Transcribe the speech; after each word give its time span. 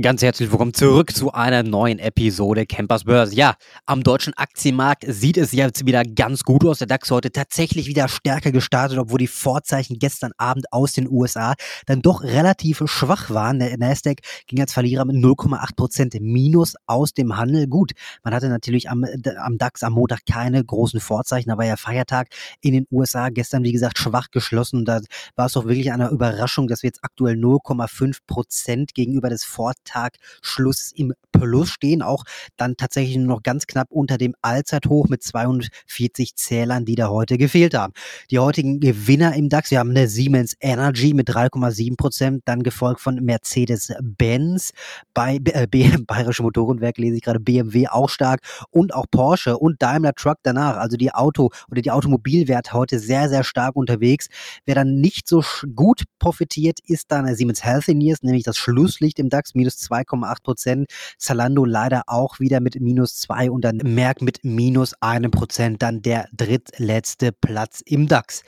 Ganz 0.00 0.22
herzlich 0.22 0.50
willkommen 0.50 0.72
zurück 0.72 1.14
zu 1.14 1.32
einer 1.32 1.62
neuen 1.62 1.98
Episode 1.98 2.64
Campers 2.64 3.04
Börse. 3.04 3.34
Ja, 3.34 3.56
am 3.84 4.02
deutschen 4.02 4.32
Aktienmarkt 4.32 5.04
sieht 5.06 5.36
es 5.36 5.52
jetzt 5.52 5.84
wieder 5.84 6.04
ganz 6.04 6.42
gut 6.42 6.64
aus. 6.64 6.78
Der 6.78 6.86
DAX 6.86 7.10
heute 7.10 7.30
tatsächlich 7.32 7.86
wieder 7.86 8.08
stärker 8.08 8.50
gestartet, 8.50 8.96
obwohl 8.96 9.18
die 9.18 9.26
Vorzeichen 9.26 9.98
gestern 9.98 10.30
Abend 10.38 10.72
aus 10.72 10.92
den 10.92 11.06
USA 11.10 11.54
dann 11.84 12.00
doch 12.00 12.22
relativ 12.22 12.82
schwach 12.86 13.28
waren. 13.28 13.58
Der 13.58 13.76
Nasdaq 13.76 14.20
ging 14.46 14.60
als 14.60 14.72
Verlierer 14.72 15.04
mit 15.04 15.16
0,8 15.16 15.76
Prozent 15.76 16.16
Minus 16.18 16.76
aus 16.86 17.12
dem 17.12 17.36
Handel. 17.36 17.66
Gut, 17.66 17.90
man 18.22 18.32
hatte 18.32 18.48
natürlich 18.48 18.88
am, 18.88 19.04
am 19.38 19.58
DAX 19.58 19.82
am 19.82 19.92
Montag 19.92 20.20
keine 20.24 20.64
großen 20.64 21.00
Vorzeichen, 21.00 21.50
aber 21.50 21.66
ja 21.66 21.76
Feiertag 21.76 22.28
in 22.62 22.72
den 22.72 22.86
USA 22.90 23.28
gestern, 23.28 23.64
wie 23.64 23.72
gesagt, 23.72 23.98
schwach 23.98 24.30
geschlossen. 24.30 24.86
Da 24.86 25.00
war 25.36 25.46
es 25.46 25.52
doch 25.52 25.66
wirklich 25.66 25.92
eine 25.92 26.08
Überraschung, 26.08 26.68
dass 26.68 26.82
wir 26.82 26.88
jetzt 26.88 27.04
aktuell 27.04 27.34
0,5 27.34 28.20
Prozent 28.26 28.94
gegenüber 28.94 29.28
des 29.28 29.44
Vorteils 29.44 29.89
Tag 29.90 30.16
Schluss 30.42 30.92
im 30.94 31.12
Plus 31.32 31.70
stehen, 31.70 32.02
auch 32.02 32.24
dann 32.56 32.76
tatsächlich 32.76 33.16
nur 33.16 33.36
noch 33.36 33.42
ganz 33.42 33.66
knapp 33.66 33.88
unter 33.90 34.18
dem 34.18 34.34
Allzeithoch 34.42 35.08
mit 35.08 35.22
42 35.22 36.36
Zählern, 36.36 36.84
die 36.84 36.94
da 36.94 37.08
heute 37.08 37.38
gefehlt 37.38 37.74
haben. 37.74 37.92
Die 38.30 38.38
heutigen 38.38 38.80
Gewinner 38.80 39.34
im 39.34 39.48
DAX, 39.48 39.70
wir 39.70 39.78
haben 39.78 39.90
eine 39.90 40.08
Siemens 40.08 40.54
Energy 40.60 41.14
mit 41.14 41.28
3,7 41.28 41.96
Prozent, 41.96 42.42
dann 42.44 42.62
gefolgt 42.62 43.00
von 43.00 43.16
Mercedes-Benz, 43.16 44.72
bei 45.14 45.40
äh, 45.44 45.66
Bayerische 46.06 46.42
Motorenwerk 46.42 46.98
lese 46.98 47.16
ich 47.16 47.22
gerade 47.22 47.40
BMW 47.40 47.88
auch 47.88 48.08
stark 48.08 48.40
und 48.70 48.94
auch 48.94 49.06
Porsche 49.10 49.58
und 49.58 49.80
Daimler 49.82 50.14
Truck 50.14 50.38
danach. 50.42 50.76
Also 50.76 50.96
die 50.96 51.12
Auto 51.12 51.50
oder 51.70 51.82
die 51.82 51.90
Automobilwerte 51.90 52.72
heute 52.72 52.98
sehr, 52.98 53.28
sehr 53.28 53.44
stark 53.44 53.76
unterwegs. 53.76 54.28
Wer 54.64 54.74
dann 54.74 55.00
nicht 55.00 55.28
so 55.28 55.42
gut 55.74 56.04
profitiert, 56.18 56.78
ist 56.86 57.10
dann 57.10 57.34
Siemens 57.34 57.64
Healthineers, 57.64 58.22
nämlich 58.22 58.44
das 58.44 58.56
Schlusslicht 58.56 59.18
im 59.18 59.28
DAX, 59.28 59.54
minus 59.54 59.69
2,8 59.78 60.42
Prozent. 60.42 60.90
Zalando 61.18 61.64
leider 61.64 62.02
auch 62.06 62.40
wieder 62.40 62.60
mit 62.60 62.80
minus 62.80 63.16
2 63.16 63.50
und 63.50 63.64
dann 63.64 63.78
Merck 63.78 64.22
mit 64.22 64.44
minus 64.44 64.94
einem 65.00 65.30
Prozent. 65.30 65.82
Dann 65.82 66.02
der 66.02 66.28
drittletzte 66.32 67.32
Platz 67.32 67.82
im 67.84 68.06
DAX. 68.08 68.42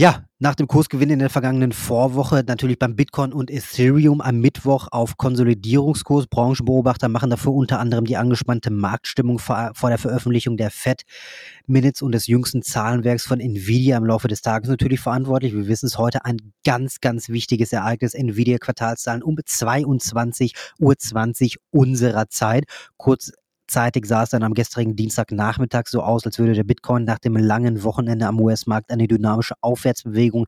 Ja, 0.00 0.22
nach 0.38 0.54
dem 0.54 0.68
Kursgewinn 0.68 1.10
in 1.10 1.18
der 1.18 1.28
vergangenen 1.28 1.72
Vorwoche 1.72 2.44
natürlich 2.46 2.78
beim 2.78 2.94
Bitcoin 2.94 3.32
und 3.32 3.50
Ethereum 3.50 4.20
am 4.20 4.38
Mittwoch 4.38 4.86
auf 4.92 5.16
Konsolidierungskurs. 5.16 6.28
Branchenbeobachter 6.28 7.08
machen 7.08 7.30
dafür 7.30 7.52
unter 7.52 7.80
anderem 7.80 8.04
die 8.04 8.16
angespannte 8.16 8.70
Marktstimmung 8.70 9.40
vor, 9.40 9.72
der 9.82 9.98
Veröffentlichung 9.98 10.56
der 10.56 10.70
Fed 10.70 11.02
Minutes 11.66 12.00
und 12.00 12.12
des 12.12 12.28
jüngsten 12.28 12.62
Zahlenwerks 12.62 13.26
von 13.26 13.40
Nvidia 13.40 13.96
im 13.96 14.04
Laufe 14.04 14.28
des 14.28 14.40
Tages 14.40 14.70
natürlich 14.70 15.00
verantwortlich. 15.00 15.52
Wir 15.52 15.66
wissen 15.66 15.86
es 15.86 15.98
heute 15.98 16.24
ein 16.24 16.36
ganz, 16.64 17.00
ganz 17.00 17.28
wichtiges 17.28 17.72
Ereignis. 17.72 18.14
Nvidia 18.14 18.58
Quartalszahlen 18.58 19.24
um 19.24 19.34
22.20 19.34 20.54
Uhr 20.78 21.60
unserer 21.72 22.28
Zeit. 22.28 22.66
Kurz 22.98 23.32
Zeitig 23.68 24.06
sah 24.06 24.22
es 24.22 24.30
dann 24.30 24.42
am 24.42 24.54
gestrigen 24.54 24.96
Dienstagnachmittag 24.96 25.88
so 25.88 26.02
aus, 26.02 26.24
als 26.24 26.38
würde 26.38 26.54
der 26.54 26.64
Bitcoin 26.64 27.04
nach 27.04 27.18
dem 27.18 27.36
langen 27.36 27.82
Wochenende 27.84 28.26
am 28.26 28.40
US-Markt 28.40 28.90
eine 28.90 29.06
dynamische 29.06 29.54
Aufwärtsbewegung 29.60 30.46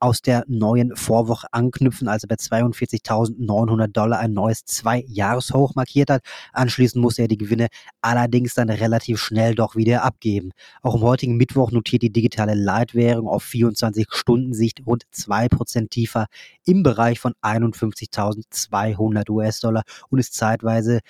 aus 0.00 0.22
der 0.22 0.44
neuen 0.48 0.96
Vorwoche 0.96 1.46
anknüpfen, 1.52 2.08
als 2.08 2.24
er 2.24 2.28
bei 2.28 2.36
42.900 2.36 3.88
Dollar 3.88 4.20
ein 4.20 4.32
neues 4.32 4.64
Zwei-Jahres-Hoch 4.64 5.74
markiert 5.74 6.08
hat. 6.08 6.22
Anschließend 6.54 7.02
musste 7.02 7.22
er 7.22 7.28
die 7.28 7.36
Gewinne 7.36 7.68
allerdings 8.00 8.54
dann 8.54 8.70
relativ 8.70 9.20
schnell 9.20 9.54
doch 9.54 9.76
wieder 9.76 10.02
abgeben. 10.02 10.52
Auch 10.80 10.94
am 10.94 11.02
heutigen 11.02 11.36
Mittwoch 11.36 11.72
notiert 11.72 12.00
die 12.00 12.12
digitale 12.12 12.54
Leitwährung 12.54 13.28
auf 13.28 13.44
24-Stunden-Sicht 13.44 14.86
rund 14.86 15.04
2% 15.14 15.90
tiefer 15.90 16.26
im 16.64 16.82
Bereich 16.82 17.20
von 17.20 17.34
51.200 17.42 19.28
US-Dollar 19.28 19.82
und 20.08 20.20
ist 20.20 20.32
zeitweise 20.32 21.00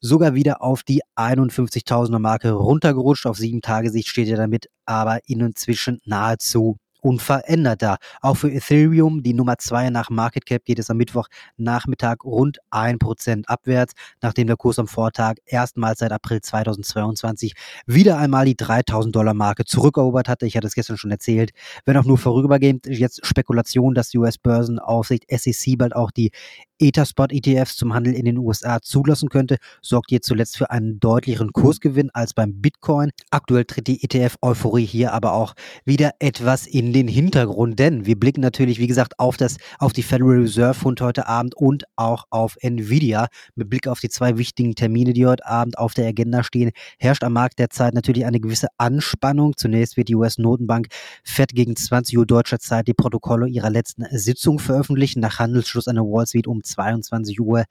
sogar 0.00 0.34
wieder 0.34 0.62
auf 0.62 0.82
die 0.82 1.00
51.000er 1.16 2.18
Marke 2.18 2.52
runtergerutscht. 2.52 3.26
Auf 3.26 3.36
sieben 3.36 3.60
Tage 3.60 3.90
Sicht 3.90 4.08
steht 4.08 4.28
er 4.28 4.36
damit 4.36 4.68
aber 4.84 5.20
inzwischen 5.26 6.00
nahezu 6.04 6.76
unverändert 7.08 7.80
da. 7.80 7.96
Auch 8.20 8.36
für 8.36 8.52
Ethereum, 8.52 9.22
die 9.22 9.32
Nummer 9.32 9.56
2 9.56 9.88
nach 9.88 10.10
Market 10.10 10.44
Cap, 10.44 10.64
geht 10.66 10.78
es 10.78 10.90
am 10.90 10.98
Mittwoch 10.98 11.28
Nachmittag 11.56 12.22
rund 12.24 12.58
1% 12.70 13.46
abwärts, 13.46 13.94
nachdem 14.20 14.46
der 14.46 14.56
Kurs 14.56 14.78
am 14.78 14.88
Vortag 14.88 15.36
erstmals 15.46 16.00
seit 16.00 16.12
April 16.12 16.42
2022 16.42 17.54
wieder 17.86 18.18
einmal 18.18 18.44
die 18.44 18.56
3000 18.56 19.16
Dollar 19.16 19.32
Marke 19.32 19.64
zurückerobert 19.64 20.28
hatte. 20.28 20.44
Ich 20.44 20.56
hatte 20.56 20.66
es 20.66 20.74
gestern 20.74 20.98
schon 20.98 21.10
erzählt. 21.10 21.52
Wenn 21.86 21.96
auch 21.96 22.04
nur 22.04 22.18
vorübergehend 22.18 22.86
jetzt 22.86 23.24
Spekulation, 23.24 23.94
dass 23.94 24.10
die 24.10 24.18
US-Börsenaufsicht 24.18 25.24
SEC 25.30 25.78
bald 25.78 25.96
auch 25.96 26.10
die 26.10 26.30
Etherspot-ETFs 26.78 27.76
zum 27.76 27.94
Handel 27.94 28.14
in 28.14 28.24
den 28.24 28.38
USA 28.38 28.80
zulassen 28.80 29.28
könnte, 29.28 29.56
sorgt 29.82 30.10
hier 30.10 30.22
zuletzt 30.22 30.56
für 30.56 30.70
einen 30.70 31.00
deutlicheren 31.00 31.52
Kursgewinn 31.52 32.10
als 32.12 32.34
beim 32.34 32.60
Bitcoin. 32.60 33.10
Aktuell 33.30 33.64
tritt 33.64 33.88
die 33.88 34.02
ETF-Euphorie 34.02 34.84
hier 34.84 35.12
aber 35.12 35.32
auch 35.32 35.54
wieder 35.84 36.12
etwas 36.18 36.66
in 36.66 36.92
den 36.92 36.97
Hintergrund, 37.06 37.78
denn 37.78 38.06
wir 38.06 38.18
blicken 38.18 38.40
natürlich, 38.40 38.78
wie 38.78 38.86
gesagt, 38.86 39.18
auf 39.20 39.36
das, 39.36 39.58
auf 39.78 39.92
die 39.92 40.02
Federal 40.02 40.40
Reserve 40.40 40.74
Fund 40.74 41.00
heute 41.00 41.28
Abend 41.28 41.54
und 41.54 41.84
auch 41.96 42.24
auf 42.30 42.56
Nvidia. 42.60 43.28
Mit 43.54 43.70
Blick 43.70 43.86
auf 43.86 44.00
die 44.00 44.08
zwei 44.08 44.38
wichtigen 44.38 44.74
Termine, 44.74 45.12
die 45.12 45.26
heute 45.26 45.46
Abend 45.46 45.78
auf 45.78 45.94
der 45.94 46.08
Agenda 46.08 46.42
stehen, 46.42 46.70
herrscht 46.98 47.22
am 47.22 47.34
Markt 47.34 47.58
derzeit 47.58 47.94
natürlich 47.94 48.24
eine 48.24 48.40
gewisse 48.40 48.68
Anspannung. 48.78 49.56
Zunächst 49.56 49.96
wird 49.96 50.08
die 50.08 50.16
US-Notenbank 50.16 50.88
Fed 51.22 51.54
gegen 51.54 51.76
20 51.76 52.18
Uhr 52.18 52.26
deutscher 52.26 52.58
Zeit 52.58 52.88
die 52.88 52.94
Protokolle 52.94 53.48
ihrer 53.48 53.70
letzten 53.70 54.06
Sitzung 54.10 54.58
veröffentlichen. 54.58 55.20
Nach 55.20 55.38
Handelsschluss 55.38 55.86
an 55.86 55.96
der 55.96 56.04
Wall 56.04 56.26
Street 56.26 56.46
um 56.46 56.64
22 56.64 57.40
Uhr 57.40 57.64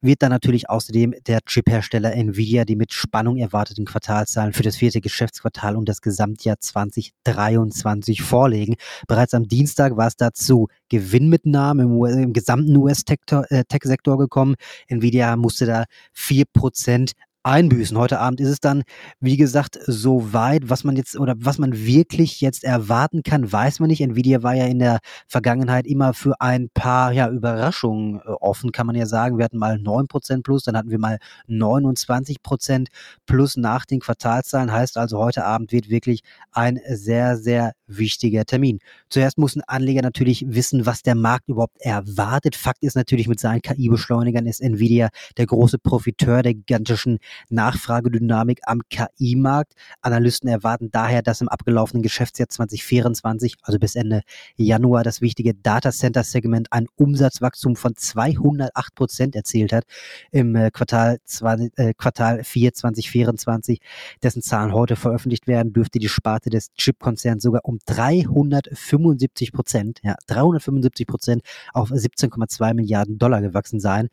wird 0.00 0.22
dann 0.22 0.30
natürlich 0.30 0.70
außerdem 0.70 1.14
der 1.26 1.40
Chiphersteller 1.44 2.14
Nvidia 2.14 2.64
die 2.64 2.76
mit 2.76 2.92
Spannung 2.92 3.36
erwarteten 3.36 3.84
Quartalzahlen 3.84 4.52
für 4.52 4.62
das 4.62 4.76
vierte 4.76 5.00
Geschäftsquartal 5.00 5.76
und 5.76 5.88
das 5.88 6.00
Gesamtjahr 6.00 6.56
2023 6.58 8.22
vorlegen. 8.46 8.76
Bereits 9.08 9.34
am 9.34 9.48
Dienstag 9.48 9.96
war 9.96 10.06
es 10.06 10.16
dazu 10.16 10.68
Gewinnmitnahmen 10.88 11.86
im, 11.86 12.04
im 12.04 12.32
gesamten 12.32 12.76
US-Tech-Sektor 12.76 14.14
äh, 14.14 14.18
gekommen. 14.18 14.54
Nvidia 14.88 15.36
musste 15.36 15.66
da 15.66 15.84
4% 16.16 17.12
einbüßen. 17.46 17.96
Heute 17.96 18.18
Abend 18.18 18.40
ist 18.40 18.48
es 18.48 18.60
dann, 18.60 18.82
wie 19.20 19.36
gesagt, 19.36 19.78
so 19.86 20.32
weit, 20.32 20.68
was 20.68 20.82
man 20.82 20.96
jetzt 20.96 21.16
oder 21.16 21.34
was 21.38 21.58
man 21.58 21.86
wirklich 21.86 22.40
jetzt 22.40 22.64
erwarten 22.64 23.22
kann, 23.22 23.50
weiß 23.50 23.78
man 23.78 23.88
nicht. 23.88 24.00
Nvidia 24.00 24.42
war 24.42 24.54
ja 24.54 24.66
in 24.66 24.80
der 24.80 24.98
Vergangenheit 25.28 25.86
immer 25.86 26.12
für 26.12 26.40
ein 26.40 26.68
paar 26.74 27.12
ja, 27.12 27.30
Überraschungen 27.30 28.16
äh, 28.16 28.30
offen, 28.40 28.72
kann 28.72 28.86
man 28.86 28.96
ja 28.96 29.06
sagen. 29.06 29.38
Wir 29.38 29.44
hatten 29.44 29.58
mal 29.58 29.76
9% 29.76 30.42
plus, 30.42 30.64
dann 30.64 30.76
hatten 30.76 30.90
wir 30.90 30.98
mal 30.98 31.18
29% 31.48 32.88
plus 33.26 33.56
nach 33.56 33.86
den 33.86 34.00
Quartalszahlen. 34.00 34.72
Heißt 34.72 34.98
also, 34.98 35.18
heute 35.18 35.44
Abend 35.44 35.70
wird 35.70 35.88
wirklich 35.88 36.22
ein 36.50 36.80
sehr, 36.88 37.36
sehr 37.36 37.74
wichtiger 37.86 38.44
Termin. 38.44 38.80
Zuerst 39.08 39.38
müssen 39.38 39.62
Anleger 39.68 40.02
natürlich 40.02 40.44
wissen, 40.48 40.84
was 40.84 41.02
der 41.02 41.14
Markt 41.14 41.48
überhaupt 41.48 41.80
erwartet. 41.80 42.56
Fakt 42.56 42.82
ist 42.82 42.96
natürlich, 42.96 43.28
mit 43.28 43.38
seinen 43.38 43.62
KI-Beschleunigern 43.62 44.46
ist 44.46 44.60
Nvidia 44.60 45.10
der 45.36 45.46
große 45.46 45.78
Profiteur 45.78 46.42
der 46.42 46.54
gigantischen 46.54 47.18
Nachfragedynamik 47.48 48.60
am 48.64 48.82
KI-Markt. 48.88 49.74
Analysten 50.00 50.48
erwarten 50.48 50.90
daher, 50.90 51.22
dass 51.22 51.40
im 51.40 51.48
abgelaufenen 51.48 52.02
Geschäftsjahr 52.02 52.48
2024, 52.48 53.56
also 53.62 53.78
bis 53.78 53.96
Ende 53.96 54.22
Januar, 54.56 55.04
das 55.04 55.20
wichtige 55.20 55.54
Datacenter-Segment 55.54 56.72
ein 56.72 56.86
Umsatzwachstum 56.96 57.76
von 57.76 57.94
208 57.96 58.94
Prozent 58.94 59.36
erzielt 59.36 59.72
hat 59.72 59.84
im 60.30 60.54
äh, 60.56 60.70
Quartal, 60.70 61.18
20, 61.24 61.78
äh, 61.78 61.94
Quartal 61.94 62.44
4 62.44 62.72
2024, 62.72 63.80
dessen 64.22 64.42
Zahlen 64.42 64.72
heute 64.72 64.96
veröffentlicht 64.96 65.46
werden, 65.46 65.72
dürfte 65.72 65.98
die 65.98 66.08
Sparte 66.08 66.50
des 66.50 66.72
Chip-Konzerns 66.74 67.42
sogar 67.42 67.64
um 67.64 67.78
375 67.86 69.52
Prozent, 69.52 70.00
ja, 70.02 70.16
375 70.26 71.06
Prozent 71.06 71.42
auf 71.72 71.90
17,2 71.90 72.74
Milliarden 72.74 73.18
Dollar 73.18 73.40
gewachsen 73.40 73.80
sein. 73.80 74.08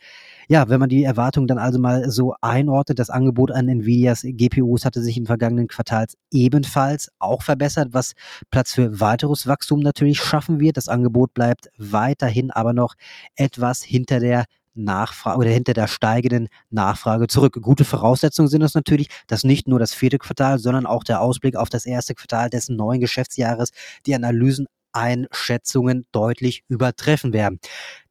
Ja, 0.47 0.69
wenn 0.69 0.79
man 0.79 0.89
die 0.89 1.03
Erwartungen 1.03 1.47
dann 1.47 1.57
also 1.57 1.79
mal 1.79 2.09
so 2.09 2.35
einordnet, 2.41 2.99
das 2.99 3.09
Angebot 3.13 3.51
an 3.51 3.69
Nvidias 3.69 4.23
GPUs 4.23 4.85
hatte 4.85 5.01
sich 5.01 5.17
im 5.17 5.25
vergangenen 5.25 5.67
Quartal 5.67 6.05
ebenfalls 6.31 7.09
auch 7.19 7.41
verbessert, 7.43 7.89
was 7.91 8.13
Platz 8.51 8.73
für 8.73 8.99
weiteres 8.99 9.47
Wachstum 9.47 9.79
natürlich 9.79 10.19
schaffen 10.19 10.59
wird. 10.59 10.77
Das 10.77 10.87
Angebot 10.87 11.33
bleibt 11.33 11.69
weiterhin 11.77 12.51
aber 12.51 12.73
noch 12.73 12.95
etwas 13.35 13.83
hinter 13.83 14.19
der 14.19 14.45
Nachfrage 14.75 15.37
oder 15.37 15.49
hinter 15.49 15.73
der 15.73 15.87
steigenden 15.87 16.47
Nachfrage 16.69 17.27
zurück. 17.27 17.59
Gute 17.61 17.85
Voraussetzungen 17.85 18.49
sind 18.49 18.63
es 18.63 18.73
natürlich, 18.73 19.07
dass 19.27 19.43
nicht 19.43 19.67
nur 19.67 19.79
das 19.79 19.93
vierte 19.93 20.17
Quartal, 20.17 20.59
sondern 20.59 20.85
auch 20.85 21.03
der 21.03 21.21
Ausblick 21.21 21.55
auf 21.55 21.69
das 21.69 21.85
erste 21.85 22.15
Quartal 22.15 22.49
des 22.49 22.69
neuen 22.69 22.99
Geschäftsjahres 22.99 23.69
die 24.05 24.15
Analysen 24.15 24.67
Einschätzungen 24.93 26.05
deutlich 26.11 26.63
übertreffen 26.67 27.33
werden. 27.33 27.59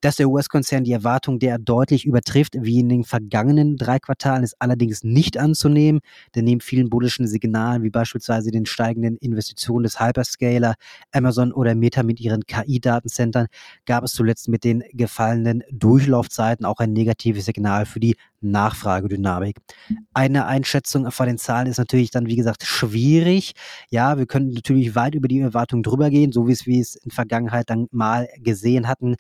Dass 0.02 0.16
der 0.16 0.28
US-Konzern 0.28 0.82
die 0.82 0.90
Erwartung 0.90 1.38
der 1.38 1.58
deutlich 1.58 2.04
übertrifft, 2.04 2.54
wie 2.58 2.80
in 2.80 2.88
den 2.88 3.04
vergangenen 3.04 3.76
drei 3.76 4.00
Quartalen, 4.00 4.42
ist 4.42 4.56
allerdings 4.58 5.04
nicht 5.04 5.38
anzunehmen, 5.38 6.00
denn 6.34 6.44
neben 6.44 6.60
vielen 6.60 6.90
bullischen 6.90 7.28
Signalen, 7.28 7.84
wie 7.84 7.90
beispielsweise 7.90 8.50
den 8.50 8.66
steigenden 8.66 9.16
Investitionen 9.18 9.84
des 9.84 10.00
Hyperscaler, 10.00 10.74
Amazon 11.12 11.52
oder 11.52 11.76
Meta 11.76 12.02
mit 12.02 12.18
ihren 12.20 12.44
KI-Datencentern, 12.44 13.46
gab 13.86 14.02
es 14.02 14.12
zuletzt 14.12 14.48
mit 14.48 14.64
den 14.64 14.82
gefallenen 14.92 15.62
Durchlaufzeiten 15.70 16.66
auch 16.66 16.80
ein 16.80 16.92
negatives 16.92 17.44
Signal 17.44 17.86
für 17.86 18.00
die 18.00 18.16
Nachfragedynamik. 18.40 19.58
Eine 20.14 20.46
Einschätzung 20.46 21.08
von 21.12 21.26
den 21.28 21.38
Zahlen 21.38 21.68
ist 21.68 21.78
natürlich 21.78 22.10
dann, 22.10 22.26
wie 22.26 22.34
gesagt, 22.34 22.64
schwierig. 22.64 23.52
Ja, 23.88 24.18
wir 24.18 24.26
können 24.26 24.50
natürlich 24.50 24.96
weit 24.96 25.14
über 25.14 25.28
die 25.28 25.38
Erwartungen 25.38 25.84
drüber 25.84 26.10
gehen, 26.10 26.32
so 26.32 26.48
wie 26.48 26.52
es 26.52 26.66
wir 26.66 26.80
es 26.80 26.96
in 26.96 27.12
Vergangenheit 27.12 27.70
dann 27.70 27.86
mal 27.92 28.28
gesehen 28.42 28.88
hatten 28.88 29.14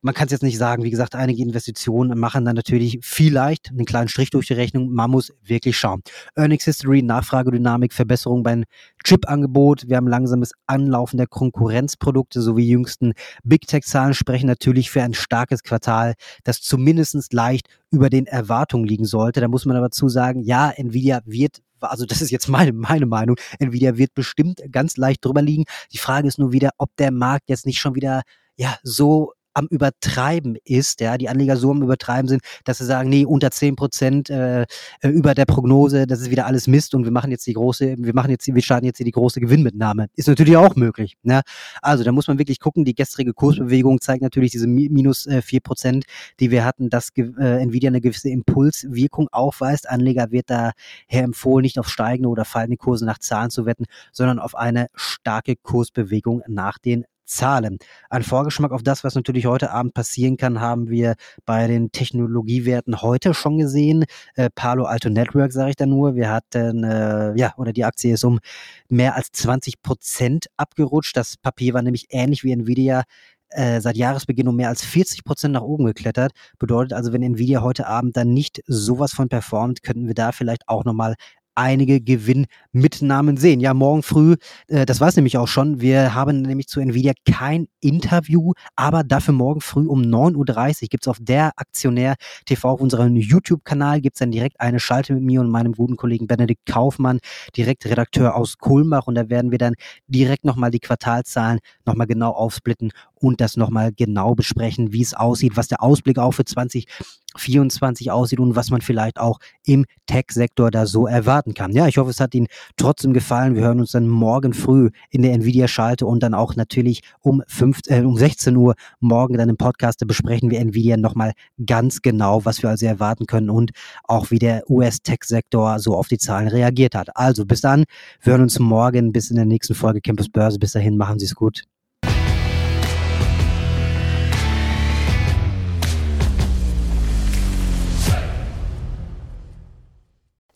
man 0.00 0.14
kann 0.14 0.26
es 0.26 0.32
jetzt 0.32 0.42
nicht 0.42 0.58
sagen. 0.58 0.84
Wie 0.84 0.90
gesagt, 0.90 1.14
einige 1.14 1.42
Investitionen 1.42 2.18
machen 2.18 2.44
dann 2.44 2.54
natürlich 2.54 2.98
vielleicht 3.02 3.70
einen 3.70 3.84
kleinen 3.84 4.08
Strich 4.08 4.30
durch 4.30 4.46
die 4.46 4.54
Rechnung. 4.54 4.90
Man 4.90 5.10
muss 5.10 5.32
wirklich 5.42 5.76
schauen. 5.76 6.02
Earnings 6.36 6.64
History, 6.64 7.02
Nachfragedynamik, 7.02 7.92
Verbesserung 7.92 8.42
beim 8.42 8.64
Chip-Angebot. 9.04 9.88
Wir 9.88 9.96
haben 9.96 10.06
langsames 10.06 10.52
Anlaufen 10.66 11.16
der 11.16 11.26
Konkurrenzprodukte 11.26 12.40
sowie 12.40 12.68
jüngsten 12.68 13.12
Big 13.42 13.66
Tech-Zahlen 13.66 14.14
sprechen 14.14 14.46
natürlich 14.46 14.90
für 14.90 15.02
ein 15.02 15.14
starkes 15.14 15.62
Quartal, 15.62 16.14
das 16.44 16.60
zumindest 16.60 17.32
leicht 17.32 17.68
über 17.90 18.10
den 18.10 18.26
Erwartungen 18.26 18.86
liegen 18.86 19.04
sollte. 19.04 19.40
Da 19.40 19.48
muss 19.48 19.64
man 19.64 19.76
aber 19.76 19.90
zu 19.90 20.08
sagen, 20.08 20.42
ja, 20.42 20.70
Nvidia 20.70 21.20
wird 21.24 21.58
also 21.80 22.06
das 22.06 22.20
ist 22.20 22.32
jetzt 22.32 22.48
meine, 22.48 22.72
meine 22.72 23.06
Meinung, 23.06 23.36
Nvidia 23.60 23.96
wird 23.96 24.12
bestimmt 24.14 24.60
ganz 24.70 24.96
leicht 24.96 25.24
drüber 25.24 25.42
liegen. 25.42 25.64
Die 25.92 25.98
Frage 25.98 26.26
ist 26.26 26.38
nur 26.38 26.52
wieder, 26.52 26.70
ob 26.78 26.90
der 26.96 27.12
Markt 27.12 27.48
jetzt 27.48 27.66
nicht 27.66 27.78
schon 27.78 27.94
wieder 27.94 28.22
ja 28.56 28.76
so 28.82 29.32
am 29.54 29.66
Übertreiben 29.70 30.56
ist, 30.64 31.00
ja, 31.00 31.18
die 31.18 31.28
Anleger 31.28 31.56
so 31.56 31.70
am 31.70 31.82
Übertreiben 31.82 32.28
sind, 32.28 32.42
dass 32.64 32.78
sie 32.78 32.84
sagen, 32.84 33.08
nee, 33.08 33.24
unter 33.24 33.50
10 33.50 33.76
Prozent 33.76 34.30
äh, 34.30 34.62
äh, 34.62 35.08
über 35.08 35.34
der 35.34 35.46
Prognose, 35.46 36.06
das 36.06 36.20
ist 36.20 36.30
wieder 36.30 36.46
alles 36.46 36.66
Mist 36.66 36.94
und 36.94 37.04
wir 37.04 37.10
machen 37.10 37.30
jetzt 37.30 37.46
die 37.46 37.54
große, 37.54 37.96
wir 37.98 38.14
machen 38.14 38.30
jetzt, 38.30 38.46
wir 38.46 38.62
starten 38.62 38.86
jetzt 38.86 38.98
hier 38.98 39.04
die 39.04 39.12
große 39.12 39.40
Gewinnmitnahme. 39.40 40.06
Ist 40.14 40.28
natürlich 40.28 40.56
auch 40.56 40.76
möglich. 40.76 41.16
Ne? 41.22 41.42
Also 41.82 42.04
da 42.04 42.12
muss 42.12 42.28
man 42.28 42.38
wirklich 42.38 42.60
gucken, 42.60 42.84
die 42.84 42.94
gestrige 42.94 43.32
Kursbewegung 43.32 44.00
zeigt 44.00 44.22
natürlich 44.22 44.52
diese 44.52 44.66
minus 44.66 45.26
äh, 45.26 45.42
4 45.42 45.60
Prozent, 45.60 46.04
die 46.40 46.50
wir 46.50 46.64
hatten, 46.64 46.90
dass 46.90 47.10
äh, 47.16 47.62
Nvidia 47.62 47.88
eine 47.88 48.00
gewisse 48.00 48.30
Impulswirkung 48.30 49.28
aufweist. 49.32 49.88
Anleger 49.88 50.30
wird 50.30 50.50
daher 50.50 50.74
empfohlen, 51.08 51.62
nicht 51.62 51.78
auf 51.78 51.88
steigende 51.88 52.28
oder 52.28 52.44
fallende 52.44 52.76
Kurse 52.76 53.04
nach 53.04 53.18
Zahlen 53.18 53.50
zu 53.50 53.66
wetten, 53.66 53.84
sondern 54.12 54.38
auf 54.38 54.54
eine 54.54 54.88
starke 54.94 55.56
Kursbewegung 55.56 56.42
nach 56.46 56.78
den 56.78 57.04
Zahlen. 57.28 57.78
Ein 58.10 58.22
Vorgeschmack 58.22 58.72
auf 58.72 58.82
das, 58.82 59.04
was 59.04 59.14
natürlich 59.14 59.46
heute 59.46 59.70
Abend 59.70 59.94
passieren 59.94 60.36
kann, 60.36 60.60
haben 60.60 60.88
wir 60.88 61.14
bei 61.44 61.66
den 61.66 61.92
Technologiewerten 61.92 63.02
heute 63.02 63.34
schon 63.34 63.58
gesehen. 63.58 64.04
Äh, 64.34 64.50
Palo 64.54 64.84
Alto 64.84 65.10
Network, 65.10 65.52
sage 65.52 65.70
ich 65.70 65.76
da 65.76 65.86
nur. 65.86 66.14
Wir 66.14 66.30
hatten, 66.30 66.84
äh, 66.84 67.34
ja, 67.36 67.54
oder 67.56 67.72
die 67.72 67.84
Aktie 67.84 68.14
ist 68.14 68.24
um 68.24 68.40
mehr 68.88 69.14
als 69.14 69.30
20 69.32 69.82
Prozent 69.82 70.46
abgerutscht. 70.56 71.16
Das 71.16 71.36
Papier 71.36 71.74
war 71.74 71.82
nämlich 71.82 72.06
ähnlich 72.10 72.44
wie 72.44 72.52
Nvidia 72.52 73.04
äh, 73.50 73.80
seit 73.80 73.96
Jahresbeginn 73.96 74.48
um 74.48 74.56
mehr 74.56 74.68
als 74.68 74.84
40 74.84 75.24
Prozent 75.24 75.54
nach 75.54 75.62
oben 75.62 75.86
geklettert. 75.86 76.32
Bedeutet 76.58 76.92
also, 76.92 77.12
wenn 77.12 77.22
Nvidia 77.22 77.62
heute 77.62 77.86
Abend 77.86 78.16
dann 78.16 78.32
nicht 78.32 78.62
sowas 78.66 79.12
von 79.12 79.28
performt, 79.28 79.82
könnten 79.82 80.06
wir 80.06 80.14
da 80.14 80.32
vielleicht 80.32 80.68
auch 80.68 80.84
nochmal 80.84 81.14
einige 81.58 82.00
Gewinnmitnahmen 82.00 83.36
sehen. 83.36 83.58
Ja, 83.58 83.74
morgen 83.74 84.02
früh, 84.02 84.36
äh, 84.68 84.86
das 84.86 85.00
war 85.00 85.08
es 85.08 85.16
nämlich 85.16 85.36
auch 85.36 85.48
schon, 85.48 85.80
wir 85.80 86.14
haben 86.14 86.42
nämlich 86.42 86.68
zu 86.68 86.80
Nvidia 86.80 87.12
kein 87.30 87.66
Interview, 87.80 88.52
aber 88.76 89.02
dafür 89.02 89.34
morgen 89.34 89.60
früh 89.60 89.86
um 89.86 90.00
9.30 90.02 90.82
Uhr 90.82 90.88
gibt 90.88 91.04
es 91.04 91.08
auf 91.08 91.18
der 91.20 91.52
Aktionär 91.56 92.14
TV 92.46 92.68
auf 92.68 92.80
unserem 92.80 93.16
YouTube-Kanal, 93.16 94.00
gibt 94.00 94.16
es 94.16 94.20
dann 94.20 94.30
direkt 94.30 94.60
eine 94.60 94.78
Schalte 94.78 95.12
mit 95.14 95.24
mir 95.24 95.40
und 95.40 95.50
meinem 95.50 95.72
guten 95.72 95.96
Kollegen 95.96 96.28
Benedikt 96.28 96.64
Kaufmann, 96.66 97.18
direkt 97.56 97.84
Redakteur 97.86 98.36
aus 98.36 98.58
Kulmbach 98.58 99.08
und 99.08 99.16
da 99.16 99.28
werden 99.28 99.50
wir 99.50 99.58
dann 99.58 99.74
direkt 100.06 100.44
nochmal 100.44 100.70
die 100.70 100.80
Quartalzahlen 100.80 101.58
nochmal 101.84 102.06
genau 102.06 102.30
aufsplitten 102.30 102.92
und 103.20 103.40
das 103.40 103.56
nochmal 103.56 103.92
genau 103.92 104.34
besprechen, 104.34 104.92
wie 104.92 105.02
es 105.02 105.14
aussieht, 105.14 105.56
was 105.56 105.68
der 105.68 105.82
Ausblick 105.82 106.18
auch 106.18 106.32
für 106.32 106.44
2024 106.44 108.10
aussieht 108.10 108.40
und 108.40 108.56
was 108.56 108.70
man 108.70 108.80
vielleicht 108.80 109.18
auch 109.18 109.38
im 109.64 109.84
Tech-Sektor 110.06 110.70
da 110.70 110.86
so 110.86 111.06
erwarten 111.06 111.54
kann. 111.54 111.72
Ja, 111.72 111.86
ich 111.86 111.98
hoffe, 111.98 112.10
es 112.10 112.20
hat 112.20 112.34
Ihnen 112.34 112.48
trotzdem 112.76 113.12
gefallen. 113.12 113.54
Wir 113.54 113.62
hören 113.62 113.80
uns 113.80 113.92
dann 113.92 114.08
morgen 114.08 114.54
früh 114.54 114.90
in 115.10 115.22
der 115.22 115.32
Nvidia-Schalte 115.34 116.06
und 116.06 116.22
dann 116.22 116.34
auch 116.34 116.56
natürlich 116.56 117.02
um, 117.20 117.42
5, 117.46 117.80
äh, 117.88 118.00
um 118.00 118.16
16 118.16 118.56
Uhr 118.56 118.74
morgen 119.00 119.36
dann 119.36 119.48
im 119.48 119.56
Podcast 119.56 120.04
besprechen 120.06 120.50
wir 120.50 120.60
Nvidia 120.60 120.96
nochmal 120.96 121.32
ganz 121.64 122.02
genau, 122.02 122.44
was 122.44 122.62
wir 122.62 122.70
also 122.70 122.86
erwarten 122.86 123.26
können 123.26 123.50
und 123.50 123.72
auch 124.04 124.30
wie 124.30 124.38
der 124.38 124.68
US-Tech-Sektor 124.70 125.78
so 125.78 125.94
auf 125.94 126.08
die 126.08 126.18
Zahlen 126.18 126.48
reagiert 126.48 126.94
hat. 126.94 127.16
Also 127.16 127.44
bis 127.44 127.60
dann, 127.60 127.84
wir 128.22 128.32
hören 128.32 128.42
uns 128.42 128.58
morgen 128.58 129.12
bis 129.12 129.30
in 129.30 129.36
der 129.36 129.44
nächsten 129.44 129.74
Folge 129.74 130.00
Campus 130.00 130.28
Börse. 130.28 130.58
Bis 130.58 130.72
dahin, 130.72 130.96
machen 130.96 131.18
Sie 131.18 131.26
es 131.26 131.34
gut. 131.34 131.64